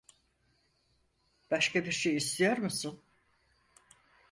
Başka 1.51 1.85
bir 1.85 1.91
şey 1.91 2.15
istiyor 2.15 2.57
musun? 2.57 3.01